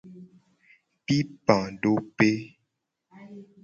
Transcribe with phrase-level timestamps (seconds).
[1.05, 2.31] Pipadope.